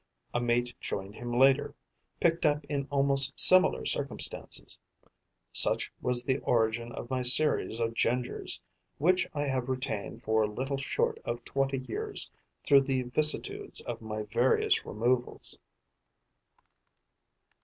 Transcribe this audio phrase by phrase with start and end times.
[0.33, 1.75] A mate joined him later,
[2.19, 4.79] picked up in almost similar circumstances.
[5.53, 8.61] Such was the origin of my series of Gingers,
[8.97, 12.31] which I have retained for little short of twenty years
[12.65, 15.59] through the vicissitudes of my various removals.